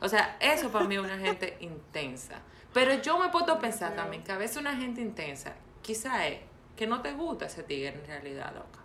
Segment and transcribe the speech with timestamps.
[0.00, 2.36] O sea, eso para mí es una gente intensa.
[2.72, 6.40] Pero yo me puedo pensar también que a veces una gente intensa, quizá es
[6.76, 8.78] que no te gusta ese tigre en realidad, loca.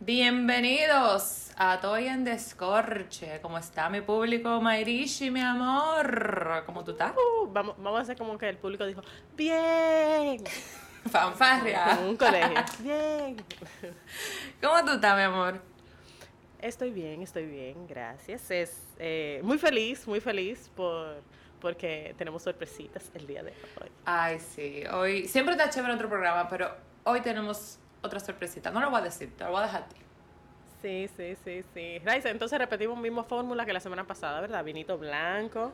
[0.00, 3.40] Bienvenidos a Toy en Descorche.
[3.40, 6.64] ¿Cómo está mi público, Mairishi, mi amor?
[6.66, 7.12] ¿Cómo tú estás?
[7.12, 9.02] Uh, vamos, vamos a hacer como que el público dijo,
[9.36, 10.42] bien.
[11.10, 11.98] Fanfarria.
[12.06, 12.64] Un colegio.
[12.80, 13.36] Bien.
[14.62, 15.60] ¿Cómo tú estás, mi amor?
[16.60, 18.50] Estoy bien, estoy bien, gracias.
[18.50, 21.22] Es eh, muy feliz, muy feliz por
[21.60, 23.88] porque tenemos sorpresitas el día de hoy.
[24.04, 24.84] Ay, sí.
[24.92, 26.70] Hoy siempre está chévere otro programa, pero
[27.04, 28.70] hoy tenemos otra sorpresita.
[28.70, 29.96] No lo voy a decir, te lo voy a dejar a ti.
[30.82, 31.98] Sí, sí, sí, sí.
[32.04, 34.62] Raiza, entonces repetimos misma fórmula que la semana pasada, ¿verdad?
[34.64, 35.72] Vinito blanco.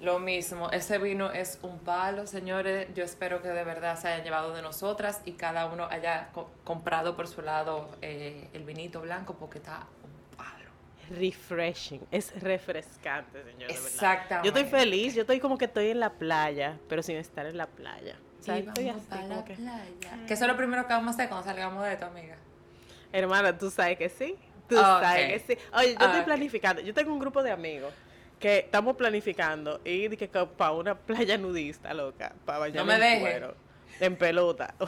[0.00, 2.88] Lo mismo, ese vino es un palo, señores.
[2.94, 6.50] Yo espero que de verdad se hayan llevado de nosotras y cada uno haya co-
[6.64, 10.70] comprado por su lado eh, el vinito blanco porque está un palo.
[11.10, 13.58] Refreshing, es refrescante, señor.
[13.60, 13.82] de verdad.
[13.86, 14.48] Exactamente.
[14.50, 17.56] Yo estoy feliz, yo estoy como que estoy en la playa, pero sin estar en
[17.56, 18.16] la playa.
[18.40, 20.26] O sea, Y estoy vamos así la que, playa.
[20.26, 22.36] Que eso es lo primero que vamos a hacer cuando salgamos de esto, amiga.
[23.12, 24.36] hermana, tú sabes que sí.
[24.68, 25.62] Tú sabes que sí.
[25.74, 26.80] Oye, yo estoy planificando.
[26.82, 27.92] Yo tengo un grupo de amigos
[28.44, 33.54] que estamos planificando ir que para una playa nudista, loca, para bañarme me en cuero,
[34.00, 34.74] en pelota.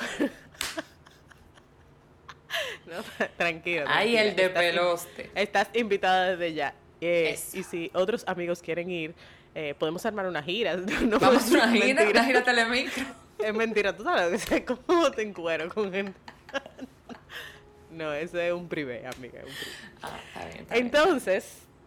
[2.86, 3.02] no,
[3.38, 3.86] tranquilo.
[3.88, 5.30] Ay, el de estás in- peloste.
[5.34, 6.74] Estás invitada desde ya.
[7.00, 9.14] Eh, y si otros amigos quieren ir,
[9.54, 10.76] eh, podemos armar una gira.
[11.06, 12.10] No, Vamos a es una gira, mentira.
[12.10, 13.04] una gira telemicro.
[13.38, 14.46] Es mentira, tú sabes
[14.86, 16.12] ¿cómo te encuero con gente?
[17.90, 19.40] no, eso es un privé, amiga.
[19.40, 19.72] es un privé.
[20.02, 20.86] Ah, está bien, está bien.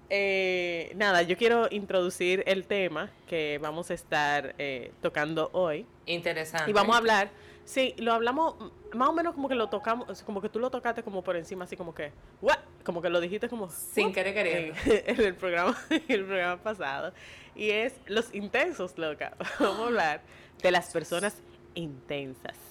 [0.10, 5.86] Eh, nada, yo quiero introducir el tema que vamos a estar eh, tocando hoy.
[6.06, 6.70] Interesante.
[6.70, 7.30] Y vamos a hablar,
[7.64, 8.56] sí, lo hablamos,
[8.94, 11.66] más o menos como que lo tocamos, como que tú lo tocaste como por encima,
[11.66, 12.58] así como que, ¿what?
[12.84, 13.70] Como que lo dijiste como...
[13.70, 14.76] Sin querer queriendo.
[14.86, 17.14] En, en el programa, en el programa pasado.
[17.56, 19.36] Y es los intensos, loca.
[19.60, 20.22] Vamos a hablar
[20.62, 21.38] de las personas
[21.76, 22.69] intensas.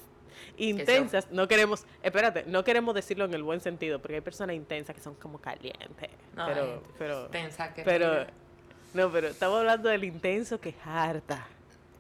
[0.57, 4.95] Intensas, no queremos, espérate, no queremos decirlo en el buen sentido, porque hay personas intensas
[4.95, 6.11] que son como calientes.
[6.37, 8.27] No, pero, pero, tensa que pero, mira,
[8.95, 11.47] no, pero estamos hablando del intenso que harta.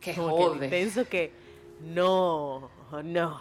[0.00, 0.64] que Como que el jode.
[0.66, 1.32] intenso que
[1.80, 2.70] no,
[3.04, 3.40] no.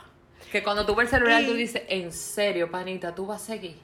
[0.51, 3.45] Que cuando tú ves el celular, tú Y- dices, en serio, panita, tú vas a
[3.45, 3.77] seguir.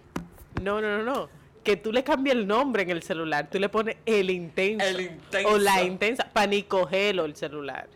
[0.62, 1.30] No, no, no, no.
[1.64, 3.50] Que tú le cambies el nombre en el celular.
[3.50, 4.86] Tú le pones el intenso.
[4.86, 5.50] El intenso.
[5.50, 6.30] O la intensa.
[6.32, 7.88] Panicogelo el celular.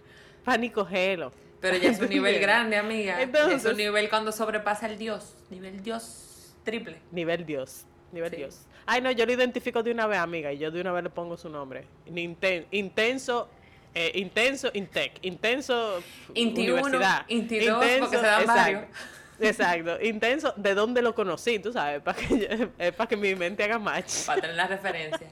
[0.44, 1.32] Panicogelo.
[1.62, 3.22] Pero ya es un nivel grande, amiga.
[3.22, 5.36] Entonces- es un nivel cuando sobrepasa el Dios.
[5.50, 6.98] Nivel Dios triple.
[7.12, 7.86] Nivel Dios.
[8.12, 8.36] Nivel Sí.
[8.38, 8.62] Dios.
[8.86, 10.52] Ay, no, yo lo identifico de una vez, amiga.
[10.54, 11.86] Y yo de una vez le pongo su nombre.
[12.08, 13.50] Ninten- intenso.
[13.94, 15.14] eh, intenso, Intec.
[15.24, 16.04] Intenso.
[16.36, 17.26] Inti uno, universidad.
[17.30, 18.62] Inti dos, porque se dan exacto.
[18.62, 18.84] varios.
[19.40, 20.02] Exacto.
[20.04, 20.54] Intenso.
[20.56, 21.58] ¿De dónde lo conocí?
[21.58, 22.02] Tú sabes.
[22.02, 24.26] Para que, yo- eh, para que mi mente haga match.
[24.28, 25.28] Para tener la referencia.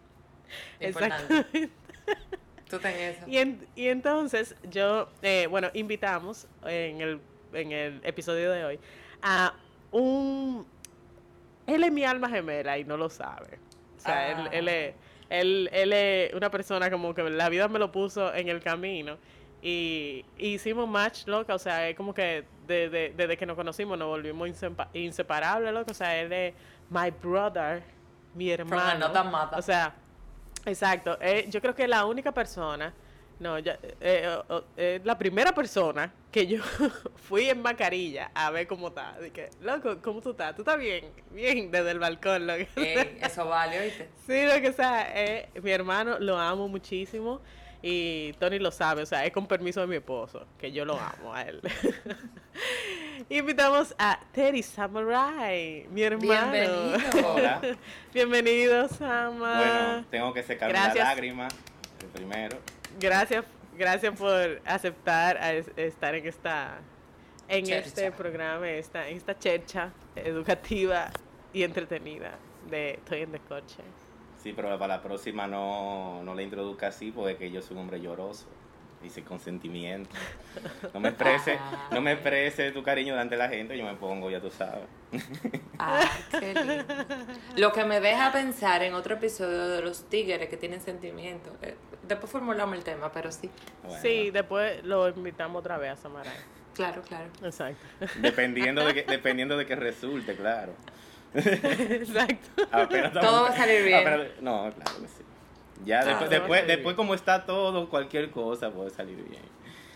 [0.80, 1.70] Importante.
[2.70, 3.24] Tú eso.
[3.26, 7.20] Y, en- y entonces yo, eh, bueno, invitamos en el,
[7.52, 8.80] en el episodio de hoy
[9.22, 9.52] a
[9.90, 10.66] un...
[11.66, 13.58] Él es mi alma gemela y no lo sabe.
[13.96, 14.30] O sea, Ah.
[14.30, 14.94] él, él, es,
[15.28, 19.18] él, él es una persona como que la vida me lo puso en el camino.
[19.62, 21.54] Y, y hicimos match, loca.
[21.54, 25.72] O sea, es como que de- de- desde que nos conocimos nos volvimos insepa- inseparables,
[25.72, 25.90] loca.
[25.90, 26.54] O sea, él es
[26.88, 27.82] my brother,
[28.34, 29.06] mi hermano.
[29.58, 29.94] O sea,
[30.66, 31.18] Exacto.
[31.20, 32.92] Eh, yo creo que la única persona,
[33.38, 36.62] no, ya, eh, eh, eh, la primera persona que yo
[37.16, 39.18] fui en mascarilla a ver cómo está.
[39.20, 40.54] Dije, loco, ¿cómo tú estás?
[40.54, 41.10] ¿Tú estás bien?
[41.30, 42.46] Bien, desde el balcón.
[42.46, 44.08] Lo que Ey, eso vale, ¿oíste?
[44.26, 47.40] Sí, lo que sea, eh, mi hermano lo amo muchísimo
[47.82, 50.98] y Tony lo sabe, o sea, es con permiso de mi esposo, que yo lo
[50.98, 51.60] amo a él.
[53.32, 56.50] Invitamos a Teddy Samurai, mi hermano.
[56.50, 56.98] Bienvenido.
[57.28, 57.60] Hola.
[58.12, 59.56] Bienvenido, Sama.
[59.58, 60.96] Bueno, tengo que secarme Gracias.
[60.96, 61.46] la lágrima
[62.02, 62.58] el primero.
[62.98, 63.44] Gracias,
[63.78, 66.78] gracias por aceptar a es- estar en esta
[67.46, 67.86] en Chercha.
[67.88, 71.10] este programa, esta, en esta chercha educativa
[71.52, 72.32] y entretenida
[72.68, 73.82] de Estoy en Descoche.
[74.42, 77.82] Sí, pero para la próxima no, no la introduzca así porque que yo soy un
[77.82, 78.46] hombre lloroso
[79.08, 80.10] sin consentimiento.
[80.92, 81.58] No me exprese,
[81.90, 84.84] no me exprese tu cariño delante de la gente, yo me pongo, ya tú sabes.
[85.78, 86.06] Ay,
[86.38, 86.84] qué lindo.
[87.56, 91.52] Lo que me deja pensar en otro episodio de los tigres que tienen sentimientos.
[91.62, 91.74] Eh,
[92.06, 93.48] Después formulamos el tema, pero sí.
[93.84, 96.32] Bueno, Sí, después lo invitamos otra vez a Samaray.
[96.74, 97.26] Claro, claro.
[97.44, 97.78] Exacto.
[98.20, 100.72] Dependiendo de que, dependiendo de que resulte, claro.
[101.34, 102.66] Exacto.
[102.72, 104.00] Apenas Todo va a salir bien.
[104.06, 105.22] apenas- no, claro que sí.
[105.84, 109.42] Ya Ah, después, va a después, salir como está todo, cualquier cosa puede salir bien.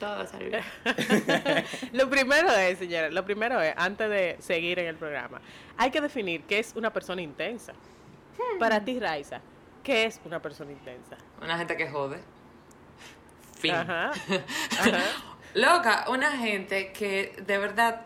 [0.01, 0.65] Todo salió bien.
[1.93, 5.41] lo primero es, señora, lo primero es, antes de seguir en el programa,
[5.77, 7.73] hay que definir qué es una persona intensa.
[8.59, 9.41] Para ti, Raiza,
[9.83, 11.17] ¿qué es una persona intensa?
[11.41, 12.19] Una gente que jode.
[13.59, 13.75] Fin.
[13.75, 14.11] Ajá.
[15.55, 18.03] Loca, una gente que de verdad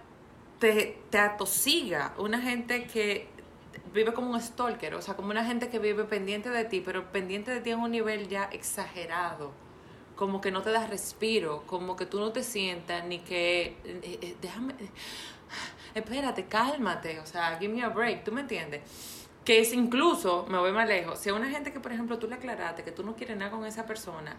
[0.59, 3.29] te, te atosiga, una gente que
[3.93, 7.11] vive como un stalker, o sea, como una gente que vive pendiente de ti, pero
[7.11, 9.53] pendiente de ti en un nivel ya exagerado,
[10.17, 14.19] como que no te das respiro, como que tú no te sientas ni que, eh,
[14.23, 14.75] eh, déjame,
[15.95, 18.83] espérate, cálmate, o sea, give me a break, ¿tú me entiendes?
[19.45, 22.29] Que es incluso, me voy más lejos, si a una gente que, por ejemplo, tú
[22.29, 24.37] le aclaraste que tú no quieres nada con esa persona,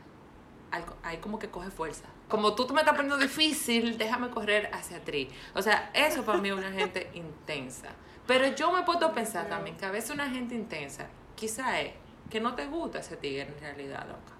[1.04, 2.06] ahí como que coge fuerza.
[2.28, 5.30] Como tú te me estás poniendo difícil, déjame correr hacia ti.
[5.56, 7.90] O sea, eso para mí es una gente intensa.
[8.28, 11.94] Pero yo me puedo pensar también que a veces una gente intensa, quizá es
[12.30, 14.34] que no te gusta ese tigre en realidad, loca.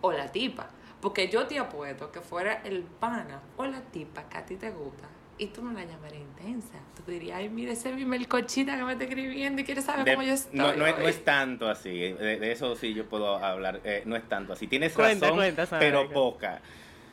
[0.00, 0.68] O la tipa.
[1.00, 4.70] Porque yo te apuesto que fuera el pana o la tipa que a ti te
[4.70, 5.08] gusta
[5.42, 6.78] y tú no la llamarías intensa.
[6.96, 10.26] Tú dirías, ay, mire ese mi melcochita que me está escribiendo y quiere saber cómo
[10.26, 10.58] yo estoy.
[10.58, 11.90] No, no, es, no es, tanto así.
[11.90, 13.80] De, eso sí yo puedo hablar.
[13.84, 14.66] Eh, no es tanto así.
[14.66, 15.38] Tienes razón,
[15.78, 16.60] pero poca.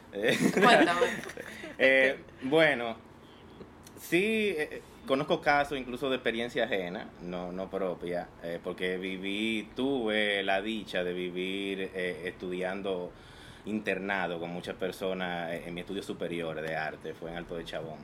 [0.53, 1.07] Cuéntame.
[1.77, 2.95] eh, bueno,
[3.99, 10.43] sí, eh, conozco casos incluso de experiencia ajena, no, no propia, eh, porque viví, tuve
[10.43, 13.11] la dicha de vivir estudiando
[13.65, 17.99] internado con muchas personas en mi estudio superior de arte, fue en Alto de Chabón,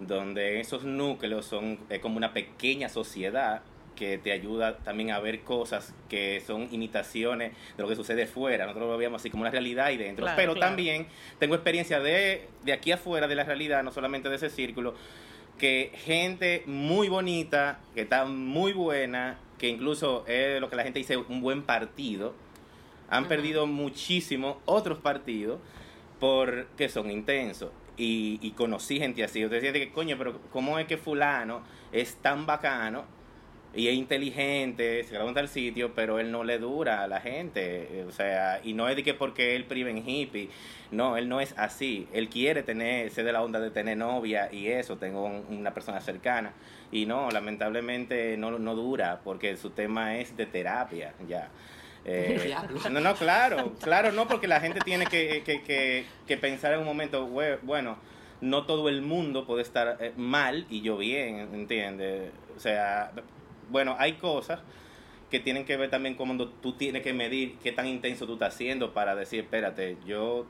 [0.00, 3.62] donde esos núcleos son como una pequeña sociedad
[3.94, 8.66] que te ayuda también a ver cosas que son imitaciones de lo que sucede fuera.
[8.66, 10.26] Nosotros lo veíamos así como una realidad y dentro.
[10.36, 11.06] Pero también
[11.38, 14.94] tengo experiencia de, de aquí afuera de la realidad, no solamente de ese círculo,
[15.58, 20.98] que gente muy bonita, que está muy buena, que incluso es lo que la gente
[20.98, 22.34] dice un buen partido,
[23.08, 25.60] han perdido muchísimo otros partidos
[26.18, 27.70] porque son intensos.
[27.96, 29.40] Y, y conocí gente así.
[29.40, 31.62] Yo decía que, coño, pero ¿cómo es que fulano
[31.92, 33.04] es tan bacano
[33.74, 37.20] y es inteligente, se graba en tal sitio, pero él no le dura a la
[37.20, 40.48] gente, o sea, y no es de que porque él prive en hippie,
[40.92, 44.48] no, él no es así, él quiere tener, ser de la onda de tener novia
[44.52, 46.52] y eso, tengo una persona cercana,
[46.92, 51.50] y no, lamentablemente no, no dura, porque su tema es de terapia, ya.
[52.04, 52.54] Eh,
[52.90, 56.80] no, no, claro, claro, no, porque la gente tiene que, que, que, que pensar en
[56.80, 57.96] un momento, bueno,
[58.40, 62.30] no todo el mundo puede estar eh, mal y yo bien, ¿entiendes?
[62.56, 63.12] O sea,
[63.70, 64.60] bueno, hay cosas
[65.30, 68.34] que tienen que ver también con cuando tú tienes que medir qué tan intenso tú
[68.34, 70.46] estás haciendo para decir, espérate, yo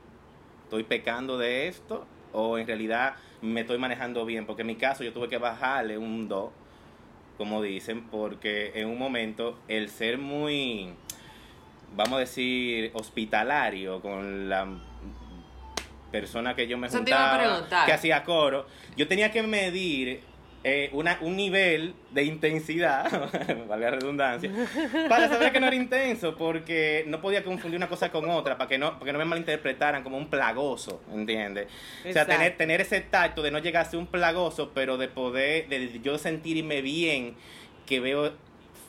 [0.64, 5.04] estoy pecando de esto o en realidad me estoy manejando bien, porque en mi caso
[5.04, 6.50] yo tuve que bajarle un 2,
[7.38, 10.92] como dicen, porque en un momento el ser muy,
[11.96, 14.66] vamos a decir, hospitalario con la
[16.10, 20.20] persona que yo me juntaba, que hacía coro, yo tenía que medir
[20.66, 23.10] eh, una, un nivel de intensidad,
[23.68, 24.50] valga la redundancia,
[25.10, 28.68] para saber que no era intenso, porque no podía confundir una cosa con otra, para
[28.68, 31.66] que no, para que no me malinterpretaran como un plagoso, ¿entiendes?
[32.08, 35.08] O sea, tener, tener ese tacto de no llegar a ser un plagoso, pero de
[35.08, 37.34] poder, de yo sentirme bien,
[37.84, 38.32] que veo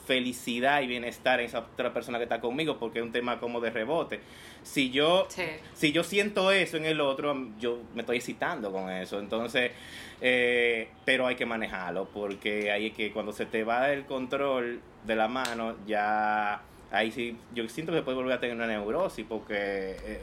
[0.05, 3.59] felicidad y bienestar en esa otra persona que está conmigo, porque es un tema como
[3.59, 4.19] de rebote.
[4.63, 5.27] Si yo,
[5.73, 9.19] si yo siento eso en el otro, yo me estoy excitando con eso.
[9.19, 9.71] Entonces,
[10.21, 14.79] eh, pero hay que manejarlo, porque ahí es que cuando se te va el control
[15.05, 19.25] de la mano, ya ahí sí, yo siento que puede volver a tener una neurosis,
[19.27, 20.21] porque eh,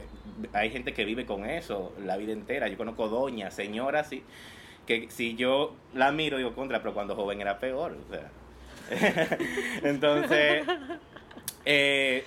[0.53, 2.67] hay gente que vive con eso la vida entera.
[2.67, 4.23] Yo conozco doñas, señoras, sí,
[4.85, 7.97] que si yo la miro, digo contra, pero cuando joven era peor.
[8.07, 8.29] O sea.
[9.83, 10.65] Entonces,
[11.65, 12.25] eh,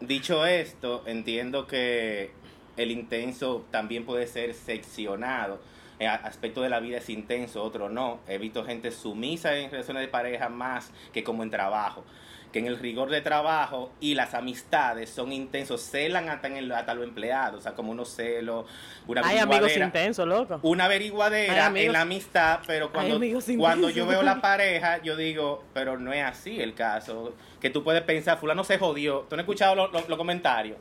[0.00, 2.30] dicho esto, entiendo que
[2.76, 5.60] el intenso también puede ser seccionado.
[5.98, 8.20] El aspecto de la vida es intenso, otro no.
[8.26, 12.04] He visto gente sumisa en relaciones de pareja más que como en trabajo
[12.52, 16.72] que en el rigor de trabajo y las amistades son intensos, celan hasta, en el,
[16.72, 18.66] hasta los empleados, o sea, como unos celos,
[19.06, 20.60] una Hay amigos intensos, loco.
[20.62, 23.18] Una averiguadera en la amistad, pero cuando,
[23.56, 27.82] cuando yo veo la pareja, yo digo, pero no es así el caso, que tú
[27.82, 30.76] puedes pensar, fulano se jodió, tú no has escuchado los comentarios,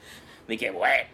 [0.48, 1.10] de que, bueno,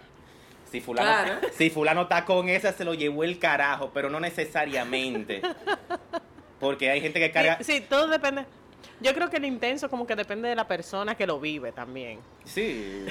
[0.71, 5.41] si fulano, si fulano está con esa, se lo llevó el carajo, pero no necesariamente.
[6.59, 7.59] Porque hay gente que carga...
[7.61, 8.43] sí todo depende
[8.99, 12.19] yo creo que el intenso como que depende de la persona que lo vive también.
[12.45, 13.05] Sí,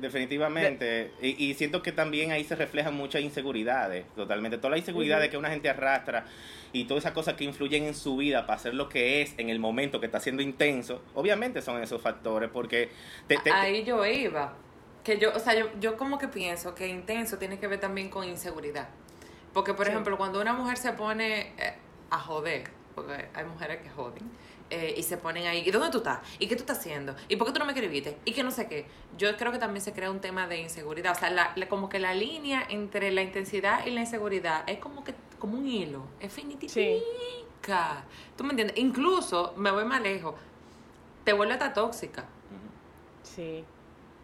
[0.00, 1.12] definitivamente.
[1.20, 4.56] y, siento que también ahí se reflejan muchas inseguridades, totalmente.
[4.58, 6.24] Todas las inseguridades que una gente arrastra
[6.72, 9.50] y todas esas cosas que influyen en su vida para hacer lo que es en
[9.50, 12.90] el momento que está siendo intenso, obviamente son esos factores porque...
[13.52, 14.54] ahí yo iba.
[15.04, 18.08] que yo, o sea, yo, yo como que pienso que intenso tiene que ver también
[18.08, 18.88] con inseguridad.
[19.52, 19.92] Porque, por Sí.
[19.92, 21.74] ejemplo, cuando una mujer se pone eh,
[22.08, 24.22] a joder, porque hay mujeres que joden,
[24.72, 26.20] eh, y se ponen ahí, ¿y dónde tú estás?
[26.38, 27.14] ¿Y qué tú estás haciendo?
[27.28, 28.16] ¿Y por qué tú no me escribiste?
[28.24, 28.86] ¿Y que no sé qué?
[29.18, 31.12] Yo creo que también se crea un tema de inseguridad.
[31.16, 34.78] O sea, la, la- como que la línea entre la intensidad y la inseguridad es
[34.78, 36.74] como que como un hilo, es finitica.
[38.36, 38.76] ¿Tú me entiendes?
[38.78, 40.34] Incluso, me voy más lejos,
[41.24, 42.24] te vuelve hasta tóxica.
[43.22, 43.32] Sí.
[43.32, 43.64] Sí,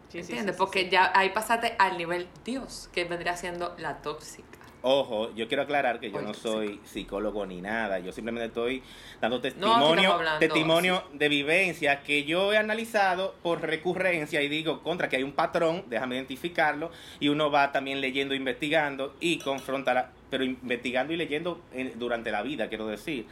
[0.08, 0.56] sí, sí, ¿Entiendes?
[0.56, 0.88] sí, Porque sí.
[0.90, 4.57] ya ahí pasaste al nivel Dios, que vendría siendo la tóxica.
[4.82, 6.40] Ojo, yo quiero aclarar que yo Oye, no sí.
[6.40, 8.82] soy psicólogo ni nada, yo simplemente estoy
[9.20, 15.08] dando testimonio, hablando, testimonio de vivencia que yo he analizado por recurrencia y digo contra
[15.08, 20.44] que hay un patrón, déjame identificarlo, y uno va también leyendo, investigando y confrontar, pero
[20.44, 23.26] investigando y leyendo eh, durante la vida, quiero decir.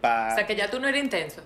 [0.00, 1.42] Pa- O sea, que ya tú no eres intenso.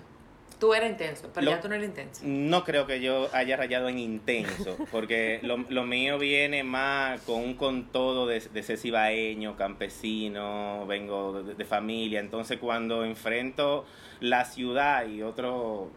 [0.63, 2.21] Tú eres intenso, pero Lo- ya tú no eres intenso.
[2.23, 7.41] No creo que yo haya rayado en intenso, porque lo, lo mío viene más con
[7.41, 13.83] un con todo de, de ser cibaeño, campesino, vengo de, de familia, entonces cuando enfrento
[14.21, 15.89] la ciudad y otro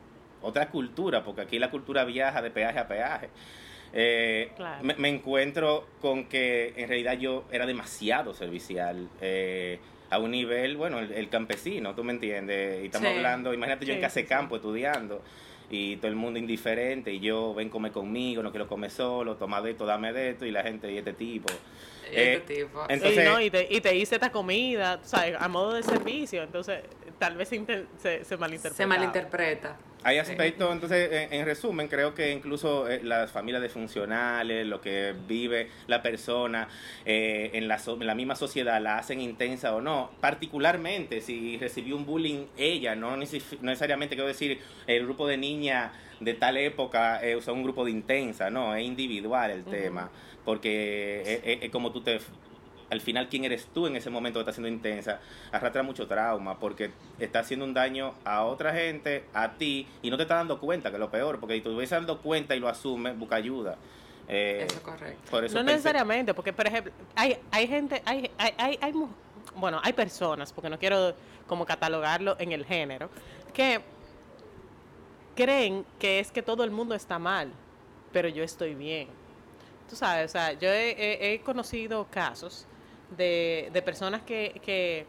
[0.42, 3.28] otra cultura, porque aquí la cultura viaja de peaje a peaje,
[3.92, 4.82] eh, Claro.
[4.82, 9.08] me, me encuentro con que en realidad yo era demasiado servicial.
[9.20, 9.78] eh,
[10.10, 13.16] a un nivel, bueno, el, el campesino, tú me entiendes, y estamos Sí.
[13.16, 15.22] hablando, imagínate yo en casa de campo estudiando,
[15.68, 19.60] y todo el mundo indiferente y yo ven come conmigo, no quiero comer solo, toma
[19.62, 21.48] de esto, dame de esto y la gente y este tipo.
[22.08, 22.82] Este Eh, tipo.
[22.88, 23.40] en- Sí, entonces- ¿no?
[23.40, 25.34] y, te, y te hice esta comida, ¿sabes?
[25.40, 26.44] A modo de servicio.
[26.44, 26.84] Entonces,
[27.18, 27.56] tal vez se,
[27.98, 28.76] se, se malinterpreta.
[28.76, 29.76] se malinterpreta.
[30.06, 35.14] Hay aspectos, entonces, en, en resumen, creo que incluso eh, las familias disfuncionales, lo que
[35.26, 36.68] vive la persona
[37.04, 40.10] eh, en, la, so- en la misma sociedad, la hacen intensa o no.
[40.20, 45.38] Particularmente si recibió un bullying ella, no, neces- no necesariamente quiero decir el grupo de
[45.38, 50.10] niñas de tal época eh, un grupo de intensa, no, es individual el tema,
[50.44, 52.20] porque es, es- es como tú te
[52.90, 55.20] al final quién eres tú en ese momento que está siendo intensa,
[55.52, 60.16] arrastra mucho trauma porque está haciendo un daño a otra gente, a ti, y no
[60.16, 62.60] te estás dando cuenta, que es lo peor, porque si te hubieses dando cuenta y
[62.60, 63.76] lo asumes, busca ayuda.
[64.28, 65.30] Eh, Eso es correcto.
[65.30, 68.92] por eso No pensé- necesariamente, porque por ejemplo, hay, hay gente, hay, hay, hay, hay
[69.54, 71.14] bueno, hay personas, porque no quiero
[71.46, 73.08] como catalogarlo en el género,
[73.54, 73.80] que
[75.34, 77.52] creen que es que todo el mundo está mal,
[78.12, 79.08] pero yo estoy bien.
[79.88, 82.66] Tú sabes, o sea, yo he, he- he conocido casos
[83.16, 85.06] de, de personas que, que,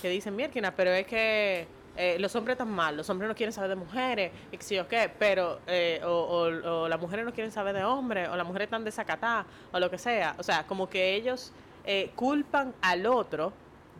[0.00, 1.66] que dicen, mierda, pero es que
[1.96, 4.86] eh, los hombres están mal, los hombres no quieren saber de mujeres, y sí o
[4.88, 8.46] qué, pero, eh, o, o- o las mujeres no quieren saber de hombres, o las
[8.46, 10.34] mujeres están desacatadas, o lo que sea.
[10.38, 11.52] O sea, como que ellos
[11.84, 13.52] eh, culpan al otro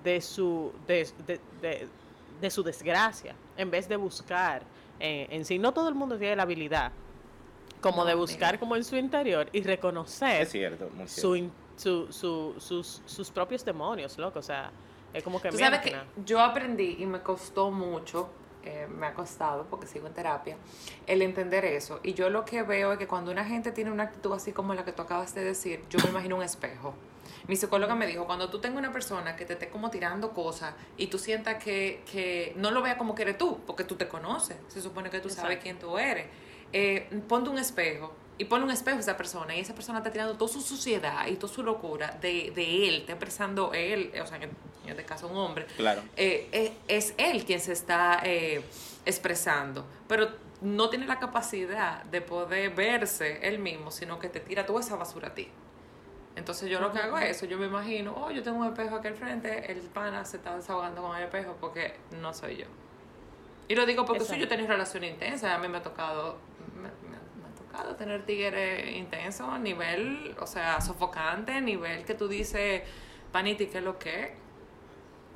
[0.04, 1.88] de su, de, de- de-
[2.40, 4.62] de su desgracia, en vez de buscar
[5.00, 5.58] eh, en sí.
[5.58, 6.92] No todo el mundo tiene la habilidad
[7.80, 8.60] como No, de buscar mira.
[8.60, 11.54] como en su interior y reconocer Es cierto, muy su, cierto.
[11.80, 14.38] Su, su- sus, sus propios demonios, loco.
[14.38, 14.70] O sea,
[15.14, 18.28] es como que Tú sabes que yo aprendí y me costó mucho,
[18.62, 20.56] eh, me ha costado porque sigo en terapia,
[21.06, 22.00] el entender eso.
[22.02, 24.74] Y yo lo que veo es que cuando una gente tiene una actitud así como
[24.74, 26.94] la que tú acabas de decir, yo me imagino un espejo.
[27.48, 30.74] Mi psicóloga me dijo, cuando tú tengas una persona que te esté como tirando cosas
[30.98, 34.06] y tú sientas que, que no lo vea como que eres tú, porque tú te
[34.06, 35.62] conoces, se supone que tú sabes Exacto.
[35.62, 36.26] quién tú eres,
[36.72, 40.10] eh, ponte un espejo y ponle un espejo a esa persona y esa persona está
[40.10, 44.26] tirando toda su suciedad y toda su locura de, de él, está expresando él, o
[44.26, 44.50] sea, en
[44.86, 46.00] este caso un hombre, Claro.
[46.16, 48.62] eh, eh, es él quien se está eh,
[49.04, 50.30] expresando, pero
[50.62, 54.96] no tiene la capacidad de poder verse él mismo, sino que te tira toda esa
[54.96, 55.48] basura a ti.
[56.36, 58.96] Entonces yo lo que hago es eso, yo me imagino, oh, yo tengo un espejo
[58.96, 62.66] aquí al frente, el pana se está desahogando con el espejo porque no soy yo.
[63.68, 66.38] Y lo digo porque si yo tengo relación intensa, a mí me ha tocado,
[67.70, 72.82] tocado tener tigres intensos, a nivel, o sea, sofocante, nivel que tú dices,
[73.32, 74.32] paniti, ¿qué es lo que?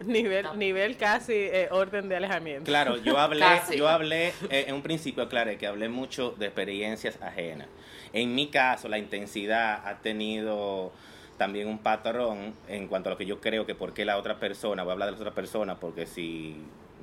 [0.04, 0.54] Nivel, No.
[0.56, 2.64] nivel casi eh, orden de alejamiento.
[2.64, 3.76] Claro, yo hablé, Casi.
[3.76, 7.68] yo hablé, eh, en un principio aclaré que hablé mucho de experiencias ajenas.
[8.12, 10.92] En mi caso, la intensidad ha tenido
[11.38, 14.38] también un patrón en cuanto a lo que yo creo que por qué la otra
[14.40, 16.56] persona, voy a hablar de la otra persona, porque si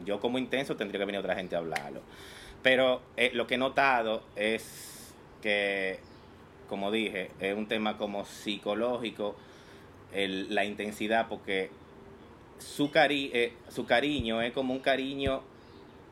[0.05, 2.01] yo como intenso tendría que venir otra gente a hablarlo.
[2.61, 5.00] Pero eh, lo que he notado es
[5.41, 5.99] que,
[6.69, 9.35] como dije, es un tema como psicológico,
[10.13, 11.69] el- la intensidad, porque
[12.59, 15.41] su, cari eh, su cariño es como un cariño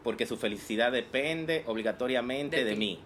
[0.03, 2.99] porque su felicidad depende obligatoriamente De de, mí.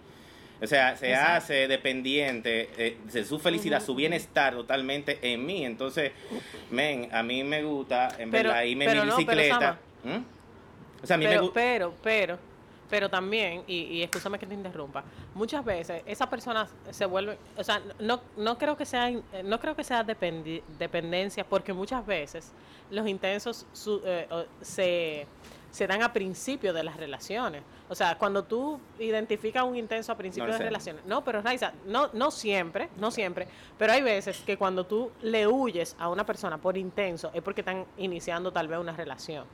[0.62, 1.32] O sea, se Exacto.
[1.32, 5.64] hace dependiente eh, de su felicidad, su bienestar totalmente en mí.
[5.64, 6.12] Entonces,
[6.70, 9.78] men, a mí me gusta, en Pero- verdad, irme en mi no, pero, bicicleta.
[10.04, 11.02] ¿Mm?
[11.02, 11.54] O sea, a mí me Pero, gusta.
[11.60, 12.38] pero, pero,
[12.90, 15.02] Pero también, y, y escúchame que te interrumpa,
[15.34, 19.10] muchas veces esas personas se vuelven, o sea, no, no creo que sea,
[19.42, 22.52] no creo que sea dependi- dependencia, porque muchas veces
[22.90, 24.28] los intensos su- eh,
[24.60, 25.26] se,
[25.70, 27.62] se dan a principio de las relaciones.
[27.88, 30.64] O sea, cuando tú identificas un intenso a principio No de sé.
[30.64, 33.48] relaciones, no, pero Raiza, no, no siempre, no siempre,
[33.78, 37.62] pero hay veces que cuando tú le huyes a una persona por intenso es porque
[37.62, 39.46] están iniciando tal vez una relación.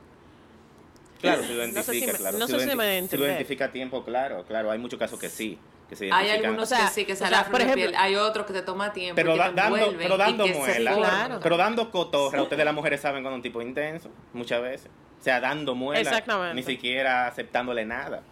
[1.21, 2.37] Claro, si lo No sé si identifica, me- claro.
[2.37, 2.85] no si sé lo si me
[3.25, 4.71] identifica a tiempo, claro, claro.
[4.71, 5.57] Hay muchos casos que sí,
[5.89, 7.95] que se Hay algunos O sea, que sí, que o sea, por ejemplo- piel.
[7.97, 9.15] Hay otros que te toma tiempo.
[9.15, 10.93] pero, y que da- te dando, pero dando y que se muela.
[10.95, 11.39] Claro.
[11.41, 14.89] pero dando cotorra, ustedes las mujeres saben cuando un tipo es intenso, muchas veces.
[15.19, 16.55] O sea, dando muela, Exactamente.
[16.55, 18.23] ni siquiera aceptándole nada.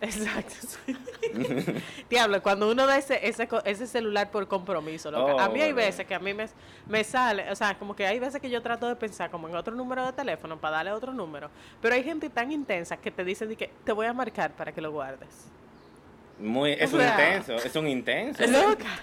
[0.00, 0.54] Exacto.
[2.10, 5.44] Diablo, cuando uno da ese, ese, ese celular por compromiso, loca.
[5.44, 5.74] a mí hay Oh.
[5.74, 6.46] veces que a mí me,
[6.86, 9.56] me sale, o sea, como que hay veces que yo trato de pensar como en
[9.56, 11.50] otro número de teléfono para darle otro número,
[11.82, 14.72] pero hay gente tan intensa que te dice de que te voy a marcar para
[14.72, 15.28] que lo guardes.
[16.38, 18.46] Muy, es O un intenso, es un intenso.
[18.46, 19.00] Loca.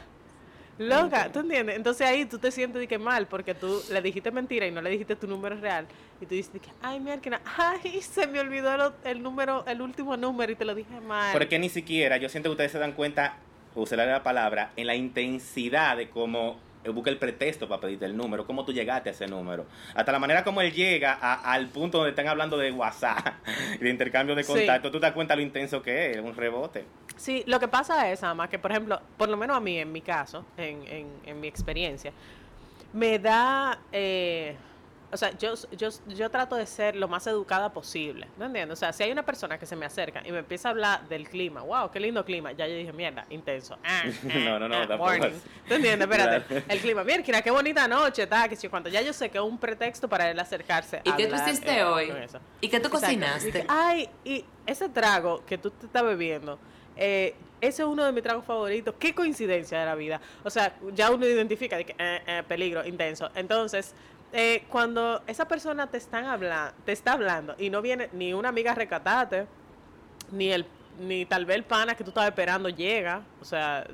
[0.78, 1.78] Loca, ¿tú entiendes?
[1.78, 4.82] Entonces ahí tú te sientes de que mal porque tú le dijiste mentira y no
[4.82, 5.88] le dijiste tu número real.
[6.20, 10.18] Y tú dices de que, ay, mierda, ay, se me olvidó el número, el último
[10.18, 11.32] número y te lo dije mal.
[11.32, 13.38] Pero es que ni siquiera, yo siento que ustedes se dan cuenta,
[13.74, 16.58] usaré la palabra, en la intensidad de cómo
[16.90, 19.66] busca el pretexto para pedirte el número, cómo tú llegaste a ese número.
[19.94, 23.36] Hasta la manera como él llega a- al punto donde están hablando de WhatsApp,
[23.80, 24.52] de intercambio de Sí.
[24.54, 26.86] contacto, tú te das cuenta lo intenso que es, un rebote.
[27.18, 29.92] Sí, lo que pasa es, más que por ejemplo, por lo menos a mí, en
[29.92, 32.12] mi caso, en, en, en mi experiencia,
[32.94, 34.56] me da, eh,
[35.16, 38.74] o sea, yo, yo, yo trato de ser lo más educada posible, ¿no entiendes?
[38.74, 41.08] O sea, si hay una persona que se me acerca y me empieza a hablar
[41.08, 43.78] del clima, wow, qué lindo clima, ya yo dije, mierda, intenso.
[43.84, 45.28] Ah, No, no, no, ah, tampoco.
[45.68, 46.02] ¿Tú entiendes?
[46.10, 46.66] Espérate, Claro.
[46.68, 49.44] el clima, mira, qué bonita noche, tal, que si cuando ya yo sé que es
[49.44, 51.02] un pretexto para él acercarse.
[51.06, 52.14] ¿Y a qué tú hablar, hiciste eh, hoy?
[52.60, 52.90] ¿Y qué tú Exacto.
[52.90, 53.48] cocinaste?
[53.48, 56.60] Y que, Ay, y ese trago que tú te estás bebiendo,
[56.98, 58.96] eh, ese es uno de mis tragos favoritos.
[59.00, 60.22] Qué coincidencia de la vida.
[60.44, 63.30] O sea, ya uno identifica de que eh, eh, peligro intenso.
[63.34, 63.94] Entonces,
[64.38, 68.50] eh, cuando esa persona te están hablando, te está hablando y no viene ni una
[68.50, 69.48] amiga a rescatarte,
[70.32, 70.66] ni el
[71.00, 73.88] ni tal vez el pana que tú estabas esperando llega, o sea,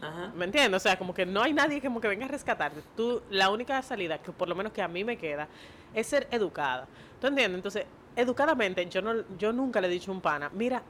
[0.00, 0.32] Ajá.
[0.34, 0.80] ¿Me entiendes?
[0.80, 2.82] O sea, como que no hay nadie como que venga a rescatarte.
[2.96, 5.46] Tú, la única salida que por lo menos que a mí me queda
[5.92, 6.86] es ser educada.
[7.20, 7.58] ¿Tú entiendes?
[7.58, 10.82] Entonces, educadamente, yo no, yo nunca le he dicho a un pana, mira,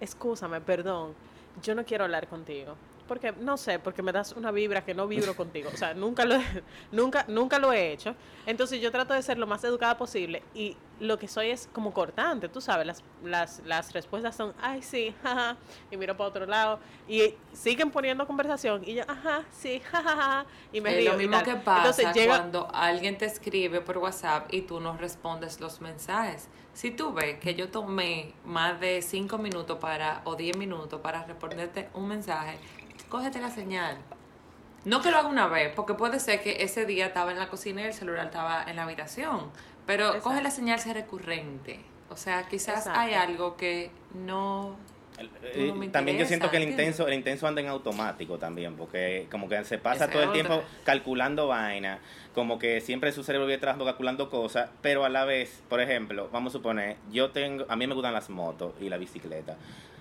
[0.00, 1.14] excúsame, perdón,
[1.62, 2.76] yo no quiero hablar contigo.
[3.06, 5.70] Porque, no sé, porque me das una vibra que no vibro contigo.
[5.72, 6.42] O sea, nunca lo, he,
[6.92, 8.14] nunca, nunca lo he hecho.
[8.46, 11.92] Entonces yo trato de ser lo más educada posible y lo que soy es como
[11.92, 15.56] cortante, tú sabes, las, las, las respuestas son, ay, sí, jaja,
[15.90, 20.80] y miro para otro lado y siguen poniendo conversación y yo, ajá, sí, jajaja, y
[20.80, 21.12] me Es río.
[21.12, 21.44] lo y mismo tal.
[21.44, 25.80] que pasa Entonces llega, cuando alguien te escribe por WhatsApp y tú no respondes los
[25.82, 26.48] mensajes.
[26.72, 31.24] Si tú ves que yo tomé más de 5 minutos para o 10 minutos para
[31.24, 32.58] responderte un mensaje,
[33.08, 33.96] cógete la señal.
[34.84, 37.48] No que lo haga una vez, porque puede ser que ese día estaba en la
[37.48, 39.50] cocina y el celular estaba en la habitación.
[39.86, 40.28] Pero Exacto.
[40.28, 41.80] coge la señal ser recurrente.
[42.08, 43.00] O sea, quizás Exacto.
[43.00, 44.76] hay algo que no...
[45.18, 48.36] El- Tú no me también yo siento que el intenso, el intenso anda en automático
[48.38, 52.00] también, porque como que se pasa Esa todo el tiempo calculando vaina,
[52.34, 56.28] como que siempre su cerebro vive trabajando calculando cosas, pero a la vez, por ejemplo,
[56.32, 59.56] vamos a suponer, yo tengo, a mí me gustan las motos y la bicicleta.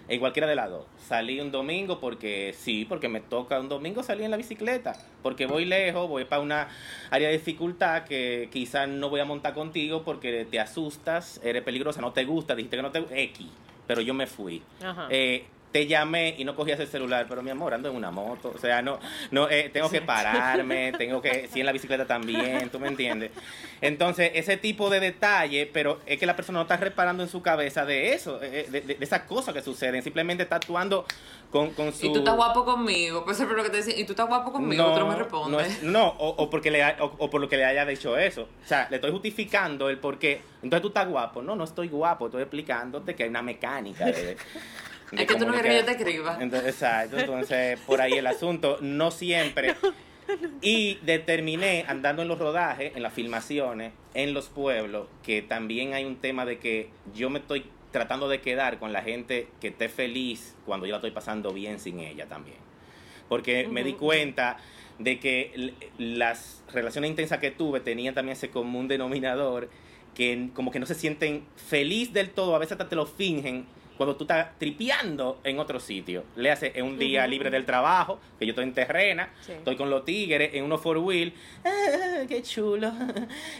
[0.07, 0.85] En cualquiera de las dos.
[1.07, 4.93] Salí un domingo porque sí, porque me toca un domingo salir en la bicicleta.
[5.23, 6.67] Porque voy lejos, voy para una
[7.09, 12.01] área de dificultad que quizás no voy a montar contigo porque te asustas, eres peligrosa,
[12.01, 13.47] no te gusta, dijiste que no te X.
[13.87, 14.61] Pero yo me fui.
[14.83, 15.07] Ajá.
[15.09, 18.53] Eh, te llamé y no cogías el celular, pero mi amor, ando en una moto,
[18.55, 18.97] o sea, no,
[19.31, 23.31] no, eh, tengo que pararme, tengo que, sí en la bicicleta también, tú me entiendes.
[23.81, 27.41] Entonces, ese tipo de detalle, pero es que la persona no está reparando en su
[27.41, 31.05] cabeza de eso, eh, de, de, de esas cosas que suceden, simplemente está actuando
[31.51, 32.05] con, con su...
[32.05, 33.99] Y tú estás guapo conmigo, pues es lo que te decía.
[33.99, 35.51] Y tú estás guapo conmigo, otro me responde.
[35.57, 37.85] No, es- no, o, o porque le, ha- o, o por lo que le haya
[37.85, 38.43] dicho eso.
[38.63, 40.41] O sea, le estoy justificando el por qué.
[40.63, 41.41] Entonces tú estás guapo.
[41.41, 42.27] No, no estoy guapo.
[42.27, 44.05] Estoy explicándote que hay una mecánica.
[44.05, 44.37] De,
[45.11, 46.37] de Es que tú no quieres que yo te escriba.
[46.39, 47.19] Entonces, exacto.
[47.19, 48.77] Entonces, por ahí el asunto.
[48.81, 49.75] No siempre.
[50.59, 56.03] Y determiné, andando en los rodajes, en las filmaciones, en los pueblos, que también hay
[56.03, 59.87] un tema de que yo me estoy tratando de quedar con la gente que esté
[59.87, 62.57] feliz cuando yo la estoy pasando bien sin ella también.
[63.29, 64.57] Porque me di cuenta
[64.99, 69.69] de que las relaciones intensas que tuve tenían también ese común denominador
[70.15, 73.65] que como que no se sienten feliz del todo, a veces hasta te lo fingen
[73.97, 76.23] cuando tú estás tripeando en otro sitio.
[76.35, 79.53] Le hace en un día libre del trabajo, que yo estoy en terrena, Sí.
[79.53, 81.33] estoy con los tigres en unos four wheel.
[81.63, 82.91] Ah, qué chulo.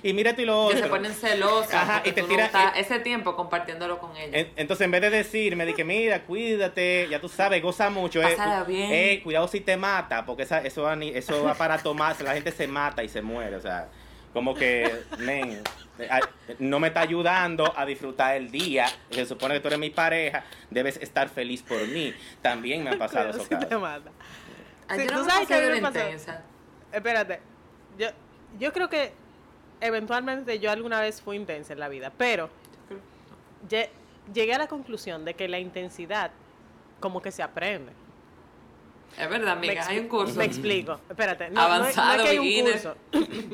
[0.04, 0.84] Y mira tú y lo Que otro.
[0.84, 4.16] se ponen celosas Ajá, y te tú tira- no estás y- ese tiempo compartiéndolo con
[4.18, 4.32] ellos.
[4.34, 8.22] En- Entonces, en vez de decirme, de que mira, cuídate, ya tú sabes, goza mucho.
[8.22, 8.36] eh,
[8.68, 8.92] bien.
[8.92, 12.68] eh, cuidado si te mata, porque esa, eso, eso va para tomarse, la gente se
[12.68, 13.56] mata y se muere.
[13.56, 13.88] O sea,
[14.36, 15.62] como que, men,
[16.10, 16.22] ay,
[16.60, 18.86] no me está ayudando a disfrutar el día.
[19.10, 22.14] Se supone que tú eres mi pareja, debes estar feliz por mí.
[22.42, 23.80] También me han pasado esos si te casos.
[23.82, 24.12] mata.
[24.90, 26.00] Ay, Sí, tú me sabes que a mí de me pasó.
[26.92, 27.40] Espérate,
[27.98, 28.08] yo,
[28.60, 29.14] yo creo que
[29.80, 32.50] eventualmente yo alguna vez fui intensa en la vida, pero
[33.70, 33.88] lle-
[34.34, 36.32] llegué a la conclusión de que la intensidad
[37.00, 37.94] como que se aprende.
[39.18, 40.36] Es verdad, amiga, hay un curso.
[40.36, 41.00] Me explico.
[41.10, 41.50] Espérate.
[41.50, 42.96] No, no es- no, Avanzado, es que hay un curso.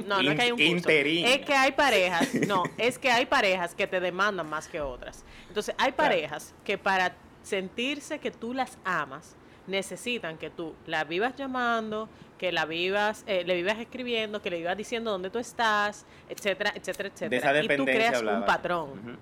[0.07, 0.71] No, no es que hay un curso.
[0.71, 1.25] Interín.
[1.25, 2.33] Es que hay parejas.
[2.47, 5.23] No, es que hay parejas que te demandan más que otras.
[5.47, 6.09] Entonces, hay Claro.
[6.11, 9.35] parejas que para sentirse que tú las amas,
[9.67, 14.57] necesitan que tú la vivas llamando, que la vivas, eh, le vivas escribiendo, que le
[14.57, 17.53] vivas diciendo dónde tú estás, etcétera, etcétera, etcétera.
[17.53, 18.39] De esa y tú creas hablaba.
[18.39, 18.89] un patrón.
[18.89, 19.17] Ujú.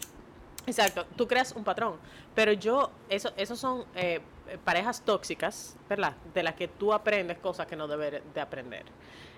[0.70, 1.96] Exacto, tú creas un patrón.
[2.36, 4.20] Pero yo, eso, esos son eh,
[4.64, 6.14] parejas tóxicas, ¿verdad?
[6.34, 8.84] De las que tú aprendes cosas que no debes de aprender.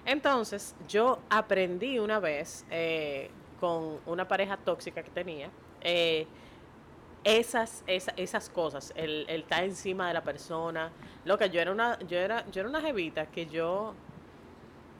[0.06, 5.50] Entonces, yo aprendí una vez eh, con una pareja tóxica que tenía,
[5.82, 6.28] eh,
[7.24, 10.91] esas, esa- esas cosas, el, el estar encima de la persona.
[11.26, 13.94] Loca, yo era una, yo era, yo era una jevita que yo,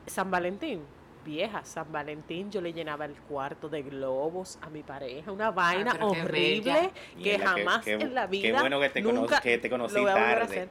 [0.06, 0.82] San Valentín,
[1.24, 5.94] vieja, San Valentín, yo le llenaba el cuarto de globos a mi pareja, una vaina
[5.94, 9.40] pero qué horrible que qué- jamás qué- en la qué vida bueno que te nunca
[9.42, 10.44] que te conocí lo voy a volver a tarde.
[10.54, 10.70] hacer.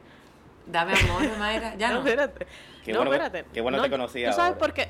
[0.66, 1.74] Dame amor, Mayra.
[1.76, 2.00] Ya No, no.
[2.06, 2.46] espérate.
[2.84, 3.50] Qué no, bueno que- espérate.
[3.52, 4.88] qué bueno No, te conocí ¿Tú sabes por qué?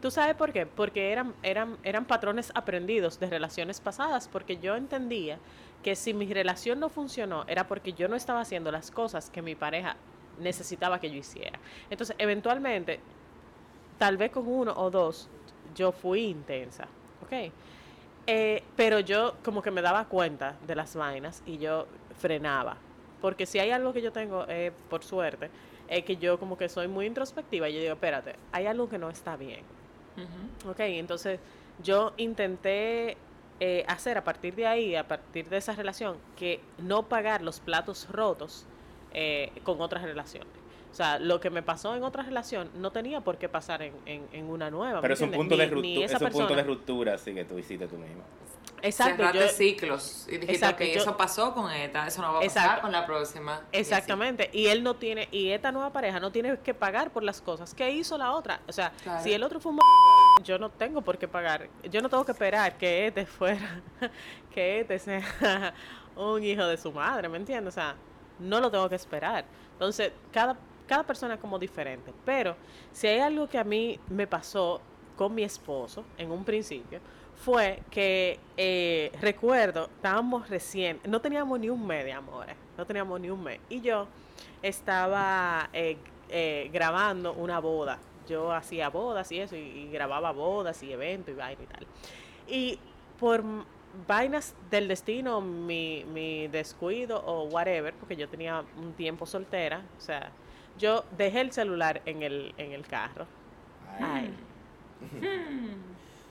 [0.00, 0.66] ¿Tú sabes por qué?
[0.66, 5.38] Porque eran, eran, eran patrones aprendidos de relaciones pasadas, porque yo entendía
[5.82, 9.42] que si mi relación no funcionó era porque yo no estaba haciendo las cosas que
[9.42, 9.96] mi pareja
[10.40, 11.58] necesitaba que yo hiciera.
[11.90, 13.00] Entonces, eventualmente,
[14.02, 15.28] tal vez con uno o dos,
[15.76, 16.88] yo fui intensa,
[17.22, 17.52] ¿ok?
[18.26, 21.86] Eh, pero yo como que me daba cuenta de las vainas y yo
[22.18, 22.78] frenaba.
[23.20, 25.50] Porque si hay algo que yo tengo, eh, por suerte,
[25.86, 28.98] es que yo como que soy muy introspectiva y yo digo, espérate, hay algo que
[28.98, 29.60] no está bien.
[30.16, 30.72] Ujú.
[30.72, 31.38] Ok, entonces
[31.80, 33.16] yo intenté
[33.60, 37.60] eh, hacer a partir de ahí, a partir de esa relación, que no pagar los
[37.60, 38.66] platos rotos
[39.12, 40.61] eh, con otras relaciones.
[40.92, 43.94] O sea, lo que me pasó en otra relación no tenía por qué pasar en,
[44.04, 44.96] en- en una nueva.
[44.96, 47.58] ¿me Pero es un punto de Ni- es un punto de ruptura, así que tú
[47.58, 48.22] hiciste tú mismo.
[48.82, 50.26] Exacto, Cerraste yo, ciclos.
[50.28, 52.82] Y dijiste, Exacto, yo- eso pasó con esta, eso no va a pasar Exacto.
[52.82, 53.60] con la próxima.
[53.72, 57.40] Exactamente, y él no tiene, y esta nueva pareja no tiene que pagar por las
[57.40, 58.60] cosas que hizo la otra.
[58.68, 59.22] O sea, Claro.
[59.22, 62.24] si el otro fue un m- yo no tengo por qué pagar, yo no tengo
[62.24, 63.80] que esperar que este fuera,
[64.54, 65.22] que este sea
[66.16, 67.72] un hijo de su madre, ¿me entiendes?
[67.72, 67.94] O sea,
[68.40, 69.44] no lo tengo que esperar.
[69.74, 70.56] Entonces, cada,
[70.92, 72.12] cada persona es como diferente.
[72.22, 72.54] Pero
[72.92, 74.78] si hay algo que a mí me pasó
[75.16, 77.00] con mi esposo en un principio,
[77.34, 83.18] fue que eh, recuerdo, estábamos recién, no teníamos ni un mes de amores, no teníamos
[83.22, 83.58] ni un mes.
[83.70, 84.06] Y yo
[84.60, 85.96] estaba eh,
[86.28, 87.98] eh, grabando una boda.
[88.28, 91.86] Yo hacía bodas y eso, y, grababa bodas y eventos y vaina y tal.
[92.46, 92.78] Y
[93.18, 93.42] por
[94.06, 100.30] vainas del destino, mi descuido o whatever, porque yo tenía un tiempo soltera, o sea,
[100.78, 103.26] yo dejé el celular en el, en el carro.
[104.00, 104.34] Ay.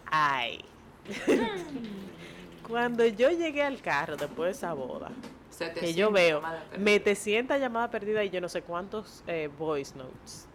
[0.09, 0.65] Ay.
[2.67, 5.09] Cuando yo llegué al carro después de esa boda,
[5.57, 6.93] que yo 700 veo llamadas perdidas.
[6.93, 10.47] 700 llamadas perdidas y yo no sé cuántos eh, voice notes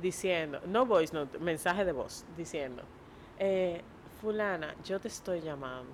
[0.00, 2.82] diciendo, no voice note, mensaje de voz, diciendo,
[3.38, 3.82] eh,
[4.22, 5.90] fulana, yo te estoy llamando.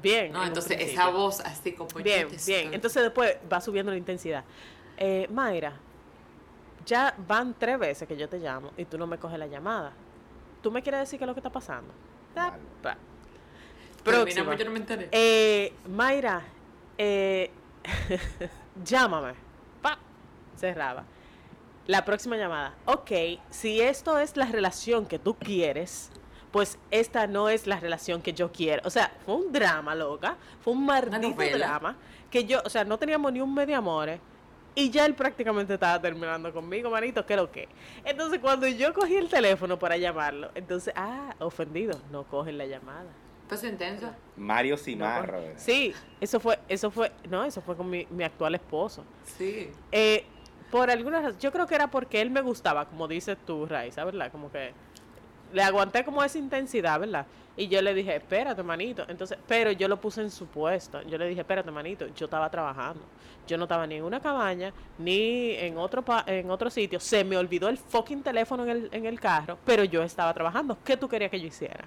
[0.00, 0.32] Bien.
[0.32, 2.60] No, en entonces esa voz así como Bien, te bien.
[2.60, 4.44] estoy- Entonces después va subiendo la intensidad.
[4.96, 5.72] Eh, Mayra,
[6.88, 9.92] ya van tres veces que yo te llamo y tú no me coges la llamada.
[10.62, 11.92] ¿Tú me quieres decir qué es lo que está pasando?
[14.02, 14.44] Próxima.
[14.44, 15.08] mira, yo no me enteré.
[15.12, 16.42] Eh, Mayra,
[16.96, 17.50] eh,
[18.84, 19.34] llámame.
[19.82, 19.98] Pa.
[20.56, 21.04] Cerraba.
[21.86, 22.74] La próxima llamada.
[22.86, 23.10] Ok,
[23.50, 26.10] si esto es la relación que tú quieres,
[26.52, 28.82] pues esta no es la relación que yo quiero.
[28.86, 30.36] O sea, fue un drama, loca.
[30.62, 31.96] Fue un maldito drama.
[32.30, 34.20] Que yo, o sea, no teníamos ni un medio amores.
[34.78, 37.66] Y ya él prácticamente estaba terminando conmigo, manito, ¿qué lo que?
[38.04, 43.06] Entonces, cuando yo cogí el teléfono para llamarlo, entonces, ah, ofendido, no cogen la llamada.
[43.48, 44.08] Pues intenso.
[44.36, 45.32] Mario No, Cimarro.
[45.32, 45.54] con- ¿verdad?
[45.58, 49.02] Sí, eso fue, eso fue, no, eso fue con mi, mi actual esposo.
[49.36, 49.68] Sí.
[49.90, 50.24] Eh,
[50.70, 54.04] por alguna razón, yo creo que era porque él me gustaba, como dices tú, Raiza,
[54.04, 54.30] ¿verdad?
[54.30, 54.74] Como que
[55.52, 57.26] le aguanté como esa intensidad, ¿verdad?
[57.56, 59.04] Y yo le dije, espérate, manito.
[59.08, 61.02] Entonces, pero yo lo puse en su puesto.
[61.02, 63.02] Yo le dije, espérate, manito, yo estaba trabajando.
[63.48, 67.00] Yo no estaba ni en una cabaña, ni en otro, pa en otro sitio.
[67.00, 70.78] Se me olvidó el fucking teléfono en el, en el carro, pero yo estaba trabajando.
[70.84, 71.84] ¿Qué tú querías que yo hiciera?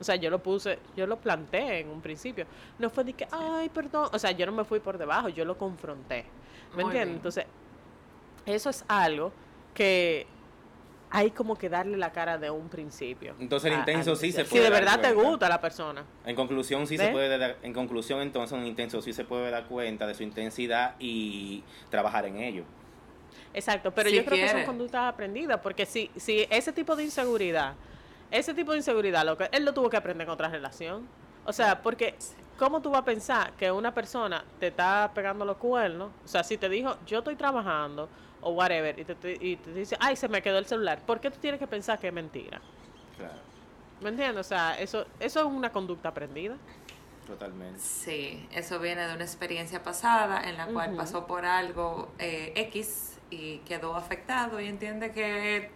[0.00, 2.44] O sea, yo lo puse, yo lo planteé en un principio.
[2.80, 4.08] No fue de que, ay, perdón.
[4.12, 6.24] O sea, yo no me fui por debajo, yo lo confronté.
[6.74, 7.16] ¿Me entiendes?
[7.16, 7.46] Entonces,
[8.44, 9.32] eso es algo
[9.74, 10.26] que
[11.14, 13.34] hay como que darle la cara de un principio.
[13.38, 16.04] Entonces el intenso sí se puede Si de verdad te gusta la persona.
[16.24, 19.66] En conclusión sí se puede dar, en conclusión entonces un intenso sí se puede dar
[19.66, 22.64] cuenta de su intensidad y trabajar en ello.
[23.52, 27.74] Exacto, pero yo creo que son conductas aprendidas, porque si, si ese tipo de inseguridad,
[28.30, 31.06] ese tipo de inseguridad, lo que él lo tuvo que aprender en otra relación.
[31.44, 32.14] O sea, porque
[32.58, 36.10] ¿cómo tú vas a pensar que una persona te está pegando los cuernos?
[36.24, 38.08] O sea, si te dijo, yo estoy trabajando,
[38.42, 41.30] o whatever, y te, y te dice, ay, se me quedó el celular, ¿por qué
[41.30, 42.60] tú tienes que pensar que es mentira?
[43.16, 43.34] Claro.
[44.02, 44.46] ¿Me entiendes?
[44.46, 46.56] O sea, eso, eso es una conducta aprendida.
[47.26, 47.78] Totalmente.
[47.78, 53.20] Sí, eso viene de una experiencia pasada en la cual pasó por algo eh, X
[53.30, 55.70] y quedó afectado y entiende que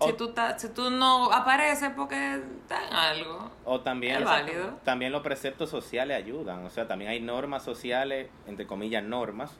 [0.00, 3.50] si tú, si tú no apareces porque está en algo.
[3.64, 4.78] O también, es válido.
[4.84, 6.64] también los preceptos sociales ayudan.
[6.64, 9.50] O sea, también hay normas sociales, entre comillas, normas,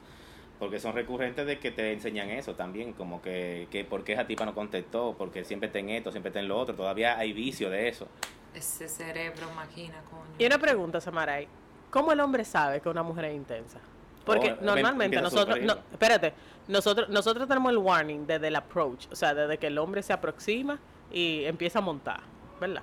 [0.59, 4.25] porque son recurrentes de que te enseñan eso también, como que, que por qué esa
[4.25, 7.33] tipa no contestó, porque siempre está en esto, siempre está en lo otro, todavía hay
[7.33, 8.07] vicio de eso.
[8.53, 10.23] Ese cerebro máquina, coño.
[10.37, 11.47] Y una pregunta, Samaray,
[11.89, 13.79] ¿cómo el hombre sabe que una mujer es intensa?
[14.25, 16.33] Porque oh, normalmente nosotros, no, espérate,
[16.67, 20.13] nosotros, nosotros tenemos el warning desde el approach, o sea, desde que el hombre se
[20.13, 20.79] aproxima
[21.11, 22.21] y empieza a montar,
[22.59, 22.81] ¿verdad?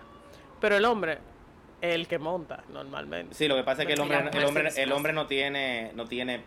[0.60, 1.18] Pero el hombre,
[1.80, 3.34] el que monta normalmente.
[3.34, 6.04] Sí, lo que pasa es que el hombre, el hombre, el hombre no tiene, no
[6.04, 6.44] tiene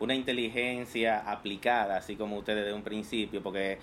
[0.00, 3.78] una inteligencia aplicada, así como ustedes de un principio, porque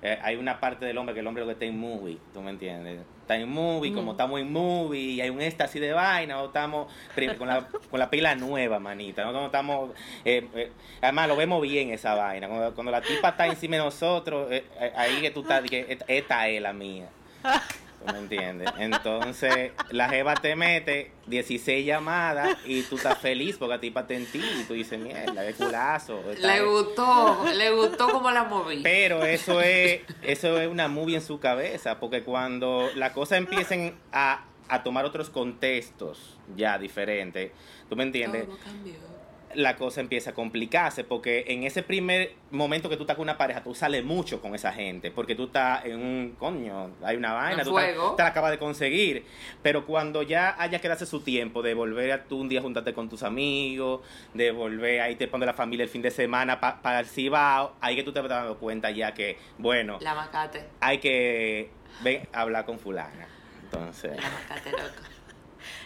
[0.00, 2.40] eh, hay una parte del hombre que el hombre lo que está en movie, ¿tú
[2.40, 3.00] me entiendes?
[3.20, 6.92] Está en movie, como estamos en movie, y hay un éxtasis de vaina, o estamos
[7.36, 9.46] con la, con la pila nueva, manita, ¿no?
[9.46, 9.90] estamos,
[10.24, 14.50] eh, eh, además lo vemos bien esa vaina, cuando, la tipa está encima de nosotros,
[14.96, 17.08] ahí que tú estás, que esta es la mía.
[18.08, 18.70] ¿Tú me entiendes?
[18.78, 24.26] Entonces, la jeva te mete 16 llamadas y tú estás feliz porque a ti en
[24.26, 26.22] ti y tú dices, mierda, qué culazo.
[26.40, 28.80] Le gustó, le gustó como la moví.
[28.82, 33.94] Pero eso es, eso es una movie en su cabeza, porque cuando las cosas empiecen
[34.12, 37.52] a, a tomar otros contextos ya diferentes,
[37.88, 38.46] ¿tú me entiendes?
[38.46, 39.17] Todo cambió
[39.54, 43.38] la cosa empieza a complicarse porque en ese primer momento que tú estás con una
[43.38, 47.32] pareja, tú sales mucho con esa gente porque tú estás en un coño, hay una
[47.32, 49.24] vaina, tú te, la acabas de conseguir.
[49.62, 52.92] Pero cuando ya haya que darse su tiempo de volver a tú un día juntarte
[52.92, 54.00] con tus amigos,
[54.34, 57.96] de volver a irte de la familia el fin de semana para el Cibao, ahí
[57.96, 60.64] que tú te vas dando cuenta ya que, bueno, la macate.
[60.80, 61.70] hay que
[62.02, 63.28] ven, hablar con fulana.
[63.62, 64.16] Entonces.
[64.16, 65.08] La macate, loco.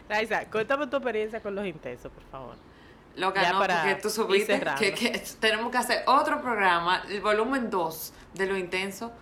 [0.08, 2.71] Raisa, cuéntame tu experiencia con los intensos, por favor.
[3.16, 8.12] Lo que no, porque tú subiste que, tenemos que hacer otro programa, el volumen 2
[8.34, 9.12] de lo intenso.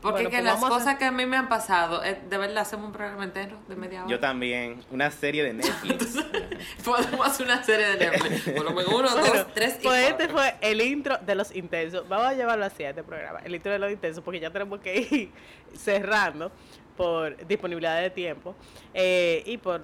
[0.00, 2.84] Porque que pues las cosas que a mí me han pasado, eh, de verdad hacemos
[2.84, 4.10] un programa entero de media hora.
[4.10, 6.22] Yo también, una serie de Netflix.
[6.84, 8.54] podemos hacer una serie de Netflix.
[8.54, 12.06] Volumen 1, 2, 3 y Pues este fue el intro de los intensos.
[12.06, 14.78] Vamos a llevarlo así a este programa, el intro de los intensos, porque ya tenemos
[14.80, 15.32] que ir
[15.74, 16.52] cerrando
[16.98, 18.54] por disponibilidad de tiempo
[18.92, 19.80] eh, y por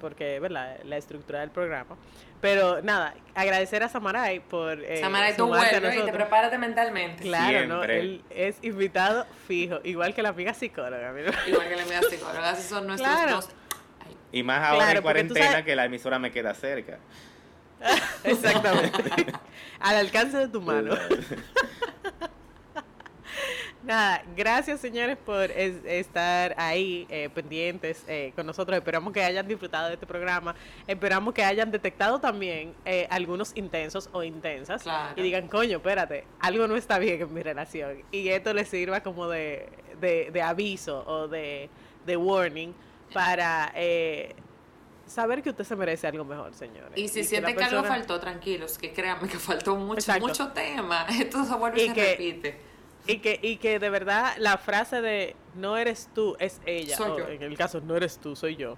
[0.00, 0.80] porque ¿verdad?
[0.84, 1.96] la estructura del programa.
[2.40, 4.82] Pero nada, agradecer a Samaray por.
[4.82, 7.22] Eh, Samaray, tú vuelves y te prepárate mentalmente.
[7.22, 7.84] Claro, ¿no?
[7.84, 11.12] Él es invitado fijo, igual que la amiga psicóloga.
[11.46, 13.48] Igual que la amiga psicóloga, esos son nuestros dos.
[14.32, 16.98] Y más ahora en cuarentena que la emisora me queda cerca.
[18.24, 19.32] Exactamente.
[19.80, 20.94] Al alcance de tu mano.
[23.90, 28.78] Nada, gracias señores por estar ahí eh, pendientes eh, con nosotros.
[28.78, 30.54] Esperamos que hayan disfrutado de este programa.
[30.86, 34.84] Esperamos que hayan detectado también eh, algunos intensos o intensas.
[35.16, 38.04] Y digan, coño, espérate, algo no está bien en mi relación.
[38.12, 39.68] Y esto les sirva como de,
[40.00, 41.68] de, aviso o de,
[42.06, 42.72] de warning
[43.12, 43.72] para
[45.04, 46.92] saber que usted se merece algo mejor, señores.
[46.94, 51.06] Y si siente que, algo faltó, tranquilos, que créanme que faltó mucho, mucho tema.
[51.20, 52.69] Esto se vuelve y se repite
[53.06, 56.96] y que, y que de verdad la frase de no eres tú, es ella.
[56.96, 57.28] Soy yo.
[57.28, 58.76] En el caso, no eres tú, soy yo.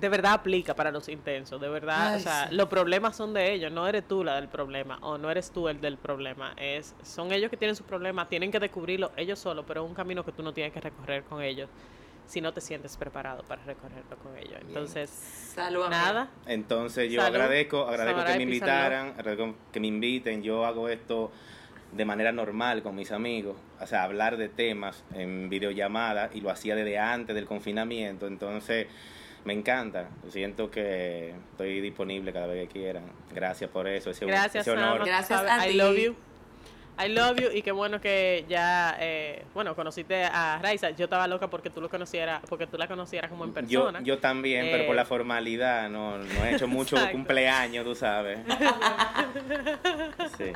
[0.00, 2.16] De verdad aplica para los intensos, de verdad.
[2.16, 5.30] o sea, los problemas son de ellos, no eres tú la del problema o no
[5.30, 6.54] eres tú el del problema.
[6.56, 9.94] es Son ellos que tienen su problema, tienen que descubrirlo ellos solos, pero es un
[9.94, 11.68] camino que tú no tienes que recorrer con ellos
[12.30, 14.60] si no te sientes preparado para recorrerlo con ellos.
[14.60, 16.30] Entonces, nada.
[16.46, 20.42] Entonces yo agradezco, agradezco que me invitaran, agradezco que me inviten.
[20.42, 21.32] Yo hago esto
[21.92, 26.50] de manera normal con mis amigos, o sea, hablar de temas en videollamada y lo
[26.50, 28.86] hacía desde antes del confinamiento, entonces
[29.44, 33.04] me encanta, siento que estoy disponible cada vez que quieran.
[33.34, 35.04] Gracias por eso, ese, Gracias, ese honor.
[35.04, 36.14] Gracias a I love you.
[37.02, 40.90] I love you y qué bueno que ya, eh, bueno, conociste a Raiza.
[40.90, 44.00] Yo estaba loca porque tú lo conocieras, porque tú la conocieras como en Yo, persona.
[44.02, 47.12] yo también, pero por Eh, la formalidad, no, no he hecho mucho Exacto.
[47.16, 48.38] cumpleaños, tú sabes.
[50.36, 50.52] Sí.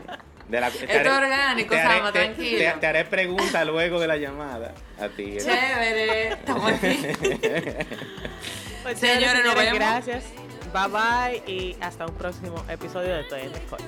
[0.49, 2.59] De la- Esto orgánico, haré- Sama, te- tranquilo.
[2.59, 5.37] Te, te haré preguntas luego de la llamada a ti.
[5.39, 6.29] Chévere.
[6.29, 7.07] Estamos aquí.
[8.83, 9.75] Pues, Señores, nos vemos.
[9.79, 10.25] Gracias.
[10.75, 13.85] Bye bye y hasta un próximo episodio de Estoy en el coche.